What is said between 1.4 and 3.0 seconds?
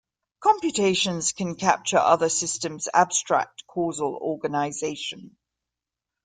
capture other systems'